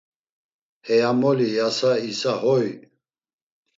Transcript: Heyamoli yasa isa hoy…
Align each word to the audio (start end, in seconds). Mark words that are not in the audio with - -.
Heyamoli 0.85 1.47
yasa 1.57 1.91
isa 2.11 2.31
hoy… 2.43 2.67